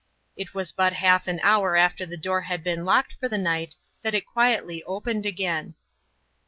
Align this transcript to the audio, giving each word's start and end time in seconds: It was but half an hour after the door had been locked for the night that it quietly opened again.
It 0.35 0.55
was 0.55 0.71
but 0.71 0.93
half 0.93 1.27
an 1.27 1.39
hour 1.43 1.75
after 1.77 2.07
the 2.07 2.17
door 2.17 2.41
had 2.41 2.63
been 2.63 2.85
locked 2.85 3.13
for 3.13 3.29
the 3.29 3.37
night 3.37 3.75
that 4.01 4.15
it 4.15 4.25
quietly 4.25 4.81
opened 4.85 5.27
again. 5.27 5.75